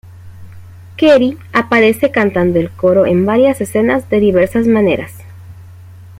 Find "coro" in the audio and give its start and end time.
2.71-3.05